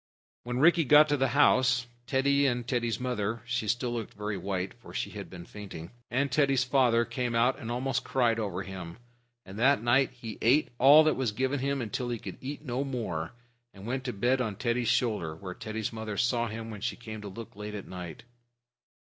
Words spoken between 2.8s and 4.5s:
mother (she looked very